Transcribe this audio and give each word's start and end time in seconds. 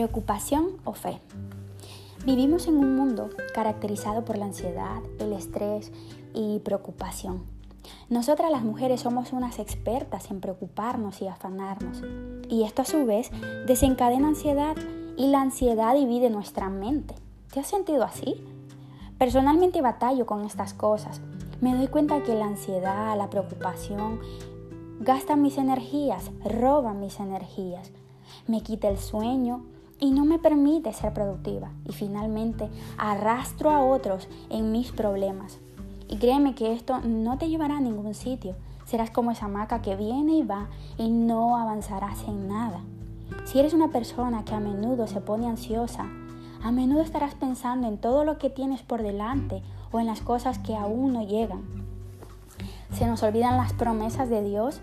Preocupación 0.00 0.78
o 0.84 0.94
fe. 0.94 1.20
Vivimos 2.24 2.66
en 2.68 2.78
un 2.78 2.96
mundo 2.96 3.28
caracterizado 3.52 4.24
por 4.24 4.38
la 4.38 4.46
ansiedad, 4.46 5.02
el 5.18 5.34
estrés 5.34 5.92
y 6.32 6.60
preocupación. 6.60 7.42
Nosotras 8.08 8.50
las 8.50 8.62
mujeres 8.62 9.02
somos 9.02 9.34
unas 9.34 9.58
expertas 9.58 10.30
en 10.30 10.40
preocuparnos 10.40 11.20
y 11.20 11.28
afanarnos. 11.28 12.02
Y 12.48 12.62
esto 12.62 12.80
a 12.80 12.86
su 12.86 13.04
vez 13.04 13.30
desencadena 13.66 14.28
ansiedad 14.28 14.74
y 15.18 15.26
la 15.26 15.42
ansiedad 15.42 15.94
divide 15.94 16.30
nuestra 16.30 16.70
mente. 16.70 17.14
¿Te 17.52 17.60
has 17.60 17.66
sentido 17.66 18.02
así? 18.02 18.42
Personalmente 19.18 19.82
batallo 19.82 20.24
con 20.24 20.46
estas 20.46 20.72
cosas. 20.72 21.20
Me 21.60 21.76
doy 21.76 21.88
cuenta 21.88 22.22
que 22.22 22.34
la 22.34 22.46
ansiedad, 22.46 23.18
la 23.18 23.28
preocupación 23.28 24.18
gastan 25.00 25.42
mis 25.42 25.58
energías, 25.58 26.30
roban 26.42 27.00
mis 27.00 27.20
energías, 27.20 27.92
me 28.46 28.62
quita 28.62 28.88
el 28.88 28.98
sueño, 28.98 29.62
y 30.00 30.10
no 30.10 30.24
me 30.24 30.38
permite 30.38 30.92
ser 30.92 31.12
productiva. 31.12 31.70
Y 31.86 31.92
finalmente 31.92 32.68
arrastro 32.98 33.70
a 33.70 33.84
otros 33.84 34.28
en 34.48 34.72
mis 34.72 34.90
problemas. 34.90 35.58
Y 36.08 36.16
créeme 36.16 36.54
que 36.54 36.72
esto 36.72 37.00
no 37.00 37.38
te 37.38 37.48
llevará 37.48 37.76
a 37.76 37.80
ningún 37.80 38.14
sitio. 38.14 38.56
Serás 38.86 39.10
como 39.10 39.30
esa 39.30 39.46
maca 39.46 39.82
que 39.82 39.94
viene 39.94 40.38
y 40.38 40.42
va 40.42 40.66
y 40.98 41.10
no 41.10 41.56
avanzarás 41.56 42.24
en 42.26 42.48
nada. 42.48 42.80
Si 43.44 43.60
eres 43.60 43.74
una 43.74 43.88
persona 43.88 44.44
que 44.44 44.54
a 44.54 44.60
menudo 44.60 45.06
se 45.06 45.20
pone 45.20 45.46
ansiosa, 45.46 46.06
a 46.62 46.72
menudo 46.72 47.02
estarás 47.02 47.34
pensando 47.34 47.86
en 47.86 47.98
todo 47.98 48.24
lo 48.24 48.38
que 48.38 48.50
tienes 48.50 48.82
por 48.82 49.02
delante 49.02 49.62
o 49.92 50.00
en 50.00 50.06
las 50.06 50.20
cosas 50.20 50.58
que 50.58 50.74
aún 50.74 51.12
no 51.12 51.22
llegan. 51.22 51.62
Se 52.92 53.06
nos 53.06 53.22
olvidan 53.22 53.56
las 53.56 53.72
promesas 53.72 54.28
de 54.28 54.42
Dios 54.42 54.80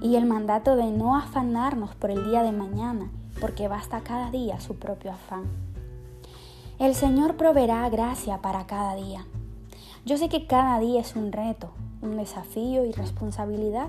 y 0.00 0.14
el 0.14 0.26
mandato 0.26 0.76
de 0.76 0.90
no 0.92 1.16
afanarnos 1.16 1.94
por 1.96 2.10
el 2.10 2.24
día 2.30 2.42
de 2.42 2.52
mañana 2.52 3.10
porque 3.44 3.68
basta 3.68 4.00
cada 4.00 4.30
día 4.30 4.58
su 4.58 4.76
propio 4.76 5.12
afán. 5.12 5.44
El 6.78 6.94
Señor 6.94 7.36
proveerá 7.36 7.86
gracia 7.90 8.40
para 8.40 8.66
cada 8.66 8.94
día. 8.94 9.26
Yo 10.06 10.16
sé 10.16 10.30
que 10.30 10.46
cada 10.46 10.80
día 10.80 11.02
es 11.02 11.14
un 11.14 11.30
reto, 11.30 11.68
un 12.00 12.16
desafío 12.16 12.86
y 12.86 12.92
responsabilidad, 12.92 13.88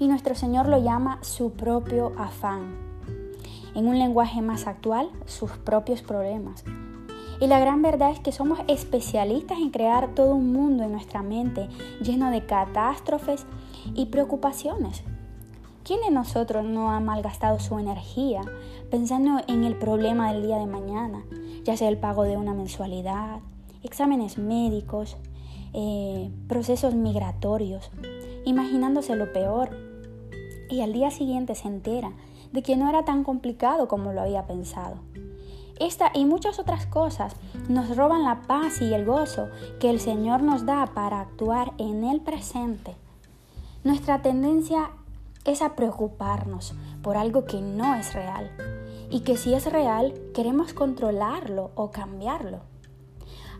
y 0.00 0.08
nuestro 0.08 0.34
Señor 0.34 0.66
lo 0.66 0.82
llama 0.82 1.20
su 1.22 1.52
propio 1.52 2.14
afán. 2.18 2.74
En 3.76 3.86
un 3.86 3.96
lenguaje 4.00 4.42
más 4.42 4.66
actual, 4.66 5.08
sus 5.24 5.52
propios 5.52 6.02
problemas. 6.02 6.64
Y 7.40 7.46
la 7.46 7.60
gran 7.60 7.80
verdad 7.80 8.10
es 8.10 8.18
que 8.18 8.32
somos 8.32 8.58
especialistas 8.66 9.58
en 9.58 9.70
crear 9.70 10.16
todo 10.16 10.34
un 10.34 10.52
mundo 10.52 10.82
en 10.82 10.90
nuestra 10.90 11.22
mente 11.22 11.68
lleno 12.02 12.32
de 12.32 12.44
catástrofes 12.44 13.46
y 13.94 14.06
preocupaciones 14.06 15.04
¿Quién 15.84 16.00
de 16.00 16.10
nosotros 16.10 16.64
no 16.64 16.92
ha 16.92 17.00
malgastado 17.00 17.60
su 17.60 17.78
energía 17.78 18.40
pensando 18.90 19.42
en 19.48 19.64
el 19.64 19.76
problema 19.76 20.32
del 20.32 20.42
día 20.42 20.56
de 20.56 20.64
mañana, 20.64 21.26
ya 21.62 21.76
sea 21.76 21.90
el 21.90 21.98
pago 21.98 22.22
de 22.22 22.38
una 22.38 22.54
mensualidad, 22.54 23.40
exámenes 23.82 24.38
médicos, 24.38 25.18
eh, 25.74 26.30
procesos 26.48 26.94
migratorios, 26.94 27.90
imaginándose 28.46 29.14
lo 29.14 29.30
peor 29.30 29.76
y 30.70 30.80
al 30.80 30.94
día 30.94 31.10
siguiente 31.10 31.54
se 31.54 31.68
entera 31.68 32.12
de 32.50 32.62
que 32.62 32.76
no 32.76 32.88
era 32.88 33.04
tan 33.04 33.22
complicado 33.22 33.86
como 33.86 34.14
lo 34.14 34.22
había 34.22 34.46
pensado? 34.46 34.96
Esta 35.78 36.12
y 36.14 36.24
muchas 36.24 36.58
otras 36.58 36.86
cosas 36.86 37.36
nos 37.68 37.94
roban 37.94 38.24
la 38.24 38.40
paz 38.40 38.80
y 38.80 38.94
el 38.94 39.04
gozo 39.04 39.48
que 39.80 39.90
el 39.90 40.00
Señor 40.00 40.42
nos 40.42 40.64
da 40.64 40.86
para 40.94 41.20
actuar 41.20 41.74
en 41.76 42.04
el 42.04 42.22
presente. 42.22 42.94
Nuestra 43.82 44.22
tendencia 44.22 44.88
es 45.44 45.62
a 45.62 45.76
preocuparnos 45.76 46.74
por 47.02 47.16
algo 47.16 47.44
que 47.44 47.60
no 47.60 47.94
es 47.94 48.14
real 48.14 48.50
y 49.10 49.20
que 49.20 49.36
si 49.36 49.54
es 49.54 49.70
real 49.70 50.14
queremos 50.34 50.72
controlarlo 50.72 51.70
o 51.74 51.90
cambiarlo. 51.90 52.60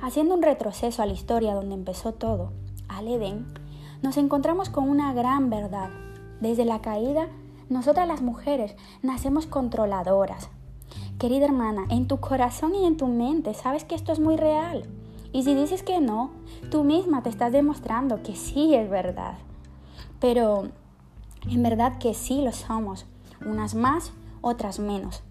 Haciendo 0.00 0.34
un 0.34 0.43
retroceso 0.43 1.03
a 1.03 1.06
la 1.06 1.12
historia 1.12 1.55
donde 1.55 1.75
empezó 1.75 2.12
todo, 2.12 2.53
al 2.89 3.09
Edén, 3.09 3.47
nos 4.03 4.17
encontramos 4.17 4.69
con 4.69 4.89
una 4.89 5.12
gran 5.15 5.50
verdad. 5.50 5.91
Desde 6.41 6.65
la 6.65 6.81
caída, 6.81 7.28
nosotras 7.69 8.06
las 8.06 8.21
mujeres 8.21 8.77
nacemos 9.03 9.47
controladoras. 9.47 10.51
Querida 11.19 11.47
hermana, 11.47 11.87
en 11.91 12.09
tu 12.09 12.19
corazón 12.19 12.75
y 12.75 12.84
en 12.84 12.97
tu 12.97 13.06
mente 13.06 13.55
sabes 13.55 13.84
que 13.84 13.95
esto 13.95 14.12
es 14.12 14.21
muy 14.21 14.37
real. 14.37 14.84
Y 15.33 15.43
si 15.45 15.55
dices 15.55 15.83
que 15.83 16.01
no, 16.01 16.31
tú 16.71 16.84
misma 16.84 17.22
te 17.22 17.28
estás 17.28 17.53
demostrando 17.53 18.22
que 18.22 18.37
sí 18.37 18.75
es 18.75 18.91
verdad. 18.91 19.39
Pero 20.21 20.69
en 21.49 21.62
verdad 21.62 21.99
que 21.99 22.15
sí 22.15 22.43
lo 22.43 22.53
somos, 22.53 23.06
unas 23.44 23.75
más, 23.75 24.12
otras 24.41 24.78
menos. 24.78 25.22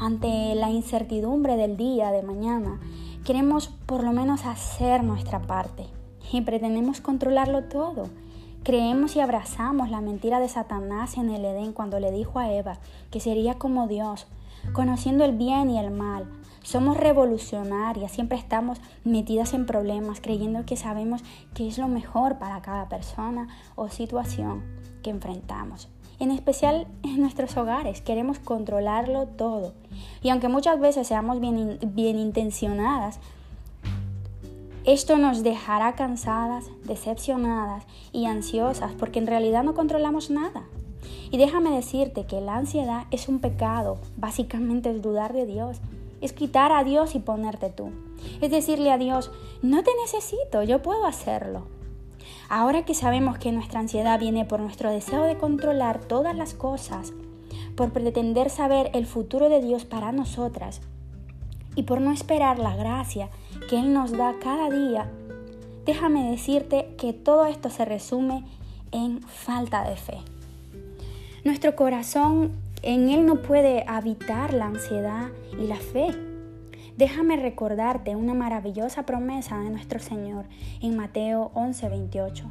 Ante 0.00 0.54
la 0.54 0.70
incertidumbre 0.70 1.56
del 1.56 1.76
día 1.76 2.10
de 2.12 2.22
mañana, 2.22 2.80
queremos 3.24 3.68
por 3.86 4.02
lo 4.04 4.12
menos 4.12 4.46
hacer 4.46 5.04
nuestra 5.04 5.40
parte 5.42 5.86
y 6.32 6.40
pretendemos 6.40 7.00
controlarlo 7.00 7.64
todo. 7.64 8.08
Creemos 8.62 9.16
y 9.16 9.20
abrazamos 9.20 9.90
la 9.90 10.00
mentira 10.00 10.40
de 10.40 10.48
Satanás 10.48 11.16
en 11.18 11.30
el 11.30 11.44
Edén 11.44 11.72
cuando 11.72 12.00
le 12.00 12.10
dijo 12.10 12.38
a 12.38 12.52
Eva 12.52 12.78
que 13.10 13.20
sería 13.20 13.58
como 13.58 13.86
Dios, 13.86 14.26
conociendo 14.72 15.24
el 15.24 15.36
bien 15.36 15.68
y 15.68 15.78
el 15.78 15.90
mal. 15.90 16.26
Somos 16.62 16.96
revolucionarias, 16.96 18.12
siempre 18.12 18.38
estamos 18.38 18.80
metidas 19.04 19.52
en 19.52 19.66
problemas, 19.66 20.20
creyendo 20.20 20.64
que 20.64 20.76
sabemos 20.76 21.22
qué 21.54 21.66
es 21.66 21.78
lo 21.78 21.88
mejor 21.88 22.38
para 22.38 22.62
cada 22.62 22.88
persona 22.88 23.48
o 23.74 23.88
situación 23.88 24.62
que 25.02 25.10
enfrentamos. 25.10 25.88
En 26.20 26.30
especial 26.30 26.86
en 27.02 27.20
nuestros 27.20 27.56
hogares, 27.56 28.00
queremos 28.00 28.38
controlarlo 28.38 29.26
todo. 29.26 29.74
Y 30.22 30.28
aunque 30.30 30.48
muchas 30.48 30.78
veces 30.78 31.08
seamos 31.08 31.40
bien, 31.40 31.78
bien 31.84 32.16
intencionadas, 32.16 33.18
esto 34.84 35.16
nos 35.16 35.42
dejará 35.42 35.94
cansadas, 35.94 36.66
decepcionadas 36.84 37.84
y 38.12 38.26
ansiosas 38.26 38.92
porque 38.92 39.18
en 39.18 39.26
realidad 39.26 39.64
no 39.64 39.74
controlamos 39.74 40.30
nada. 40.30 40.64
Y 41.30 41.38
déjame 41.38 41.70
decirte 41.70 42.26
que 42.26 42.40
la 42.40 42.56
ansiedad 42.56 43.04
es 43.10 43.28
un 43.28 43.40
pecado, 43.40 43.98
básicamente 44.16 44.90
es 44.90 45.00
dudar 45.00 45.32
de 45.32 45.46
Dios, 45.46 45.80
es 46.22 46.32
quitar 46.32 46.72
a 46.72 46.84
Dios 46.84 47.14
y 47.14 47.18
ponerte 47.18 47.68
tú. 47.68 47.90
Es 48.40 48.50
decirle 48.50 48.90
a 48.90 48.98
Dios, 48.98 49.30
no 49.60 49.82
te 49.82 49.90
necesito, 50.02 50.62
yo 50.62 50.80
puedo 50.80 51.04
hacerlo. 51.04 51.66
Ahora 52.48 52.84
que 52.84 52.94
sabemos 52.94 53.38
que 53.38 53.52
nuestra 53.52 53.80
ansiedad 53.80 54.18
viene 54.18 54.44
por 54.44 54.60
nuestro 54.60 54.90
deseo 54.90 55.24
de 55.24 55.36
controlar 55.36 56.00
todas 56.04 56.36
las 56.36 56.54
cosas, 56.54 57.12
por 57.76 57.92
pretender 57.92 58.50
saber 58.50 58.90
el 58.94 59.06
futuro 59.06 59.48
de 59.48 59.60
Dios 59.60 59.84
para 59.84 60.12
nosotras 60.12 60.80
y 61.74 61.84
por 61.84 62.00
no 62.00 62.12
esperar 62.12 62.58
la 62.58 62.76
gracia 62.76 63.30
que 63.68 63.78
Él 63.78 63.92
nos 63.92 64.12
da 64.12 64.34
cada 64.40 64.70
día, 64.70 65.10
déjame 65.86 66.30
decirte 66.30 66.94
que 66.98 67.12
todo 67.12 67.46
esto 67.46 67.70
se 67.70 67.84
resume 67.84 68.44
en 68.92 69.22
falta 69.22 69.88
de 69.88 69.96
fe. 69.96 70.18
Nuestro 71.44 71.74
corazón 71.74 72.52
en 72.82 73.08
Él 73.08 73.24
no 73.24 73.42
puede 73.42 73.84
habitar 73.86 74.52
la 74.52 74.66
ansiedad 74.66 75.28
y 75.58 75.66
la 75.66 75.76
fe. 75.76 76.08
Déjame 76.96 77.36
recordarte 77.36 78.16
una 78.16 78.34
maravillosa 78.34 79.06
promesa 79.06 79.58
de 79.58 79.70
nuestro 79.70 79.98
Señor 79.98 80.46
en 80.80 80.96
Mateo 80.96 81.52
11:28. 81.54 82.44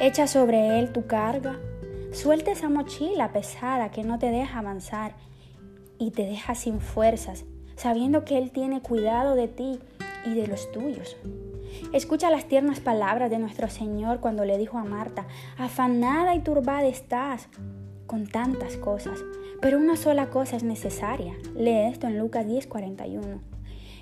Echa 0.00 0.26
sobre 0.26 0.78
Él 0.78 0.92
tu 0.92 1.06
carga, 1.06 1.56
suelta 2.12 2.52
esa 2.52 2.68
mochila 2.68 3.32
pesada 3.32 3.90
que 3.90 4.04
no 4.04 4.18
te 4.18 4.30
deja 4.30 4.60
avanzar 4.60 5.14
y 5.98 6.12
te 6.12 6.24
deja 6.24 6.54
sin 6.54 6.80
fuerzas, 6.80 7.44
sabiendo 7.76 8.24
que 8.24 8.38
Él 8.38 8.50
tiene 8.50 8.80
cuidado 8.80 9.34
de 9.34 9.48
ti 9.48 9.80
y 10.24 10.34
de 10.34 10.46
los 10.46 10.70
tuyos. 10.72 11.16
Escucha 11.92 12.30
las 12.30 12.46
tiernas 12.46 12.80
palabras 12.80 13.30
de 13.30 13.38
nuestro 13.38 13.68
Señor 13.68 14.20
cuando 14.20 14.44
le 14.44 14.58
dijo 14.58 14.78
a 14.78 14.84
Marta, 14.84 15.26
afanada 15.58 16.34
y 16.34 16.40
turbada 16.40 16.86
estás 16.86 17.48
con 18.06 18.26
tantas 18.26 18.76
cosas, 18.76 19.20
pero 19.60 19.78
una 19.78 19.96
sola 19.96 20.30
cosa 20.30 20.56
es 20.56 20.62
necesaria. 20.62 21.34
Lee 21.56 21.88
esto 21.90 22.06
en 22.06 22.18
Lucas 22.18 22.46
10:41. 22.46 23.40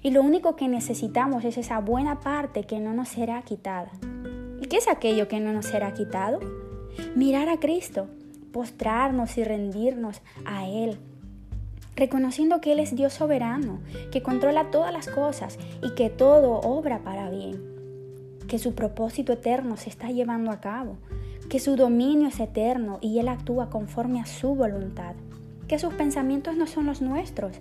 Y 0.03 0.11
lo 0.11 0.23
único 0.23 0.57
que 0.57 0.67
necesitamos 0.67 1.45
es 1.45 1.57
esa 1.59 1.79
buena 1.79 2.21
parte 2.21 2.65
que 2.65 2.81
no 2.81 2.93
nos 2.93 3.09
será 3.09 3.41
quitada. 3.43 3.93
¿Y 4.61 4.67
qué 4.67 4.79
es 4.79 4.89
aquello 4.89 5.29
que 5.29 5.39
no 5.39 5.53
nos 5.53 5.67
será 5.67 5.95
quitado? 5.95 6.41
Mirar 7.15 7.49
a 7.49 7.59
Cristo, 7.59 8.09
postrarnos 8.53 9.39
y 9.39 9.45
rendirnos 9.45 10.21
a 10.45 10.67
Él, 10.69 10.99
reconociendo 11.97 12.61
que 12.61 12.73
Él 12.73 12.81
es 12.81 12.97
Dios 12.97 13.13
soberano, 13.13 13.81
que 14.11 14.23
controla 14.23 14.71
todas 14.71 14.93
las 14.93 15.09
cosas 15.09 15.59
y 15.83 15.95
que 15.95 16.11
todo 16.11 16.61
obra 16.61 17.05
para 17.05 17.31
bien, 17.31 17.61
que 18.49 18.59
su 18.59 18.75
propósito 18.75 19.33
eterno 19.33 19.77
se 19.77 19.91
está 19.91 20.11
llevando 20.11 20.51
a 20.51 20.61
cabo, 20.61 20.97
que 21.53 21.59
su 21.59 21.77
dominio 21.77 22.29
es 22.29 22.41
eterno 22.41 22.99
y 23.03 23.19
Él 23.19 23.29
actúa 23.29 23.69
conforme 23.69 24.23
a 24.23 24.25
su 24.25 24.55
voluntad, 24.55 25.15
que 25.69 25.79
sus 25.79 25.93
pensamientos 25.93 26.57
no 26.57 26.67
son 26.67 26.87
los 26.87 27.03
nuestros. 27.03 27.59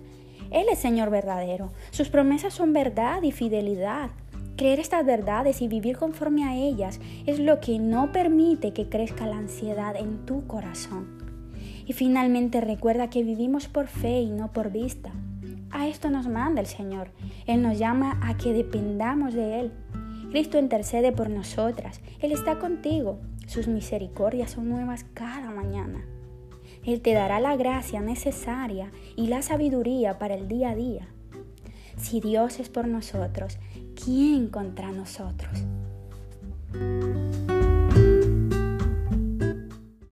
Él 0.50 0.64
es 0.72 0.78
Señor 0.78 1.10
verdadero, 1.10 1.72
sus 1.90 2.08
promesas 2.08 2.54
son 2.54 2.72
verdad 2.72 3.22
y 3.22 3.32
fidelidad. 3.32 4.08
Creer 4.56 4.80
estas 4.80 5.04
verdades 5.04 5.60
y 5.60 5.68
vivir 5.68 5.98
conforme 5.98 6.44
a 6.44 6.56
ellas 6.56 7.00
es 7.26 7.38
lo 7.38 7.60
que 7.60 7.78
no 7.78 8.12
permite 8.12 8.72
que 8.72 8.88
crezca 8.88 9.26
la 9.26 9.36
ansiedad 9.36 9.94
en 9.94 10.24
tu 10.24 10.46
corazón. 10.46 11.18
Y 11.84 11.92
finalmente 11.92 12.62
recuerda 12.62 13.10
que 13.10 13.22
vivimos 13.22 13.68
por 13.68 13.88
fe 13.88 14.22
y 14.22 14.30
no 14.30 14.54
por 14.54 14.72
vista. 14.72 15.12
A 15.70 15.86
esto 15.86 16.08
nos 16.08 16.28
manda 16.28 16.62
el 16.62 16.66
Señor. 16.66 17.10
Él 17.46 17.60
nos 17.60 17.78
llama 17.78 18.18
a 18.22 18.38
que 18.38 18.54
dependamos 18.54 19.34
de 19.34 19.60
Él. 19.60 19.72
Cristo 20.30 20.58
intercede 20.58 21.12
por 21.12 21.28
nosotras. 21.28 22.00
Él 22.20 22.32
está 22.32 22.58
contigo. 22.58 23.18
Sus 23.46 23.68
misericordias 23.68 24.52
son 24.52 24.68
nuevas 24.68 25.04
cada 25.14 25.50
mañana. 25.50 26.04
Él 26.84 27.00
te 27.00 27.12
dará 27.12 27.38
la 27.40 27.56
gracia 27.56 28.00
necesaria 28.00 28.90
y 29.16 29.28
la 29.28 29.42
sabiduría 29.42 30.18
para 30.18 30.34
el 30.34 30.48
día 30.48 30.70
a 30.70 30.74
día. 30.74 31.08
Si 31.96 32.20
Dios 32.20 32.58
es 32.58 32.68
por 32.68 32.88
nosotros, 32.88 33.58
¿quién 33.94 34.48
contra 34.48 34.90
nosotros? 34.90 35.64